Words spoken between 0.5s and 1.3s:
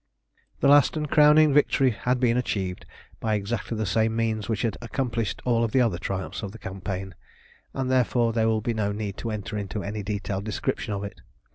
This last and